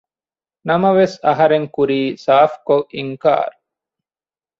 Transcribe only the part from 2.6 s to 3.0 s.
ކޮށް